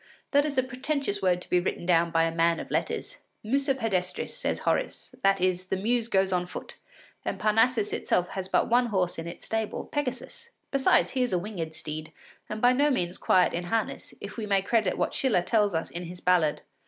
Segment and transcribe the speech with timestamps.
[0.31, 3.19] That is a pretentious word to be written down by a man of letters!
[3.43, 6.75] Musa pedestris, says Horace; that is, the Muse goes on foot,
[7.23, 10.49] and Parnassus itself has but one horse in its stable, Pegasus.
[10.71, 12.11] Besides, he is a winged steed
[12.49, 15.91] and by no means quiet in harness, if we may credit what Schiller tells us
[15.91, 16.63] in his ballad.